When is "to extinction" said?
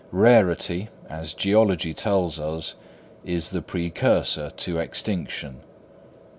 4.57-5.57